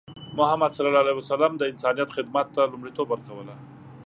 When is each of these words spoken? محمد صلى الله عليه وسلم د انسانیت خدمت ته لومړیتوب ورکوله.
محمد 0.37 0.71
صلى 0.71 0.87
الله 0.87 0.99
عليه 1.03 1.17
وسلم 1.21 1.51
د 1.57 1.61
انسانیت 1.71 2.09
خدمت 2.17 2.47
ته 2.55 2.61
لومړیتوب 2.71 3.07
ورکوله. 3.09 3.55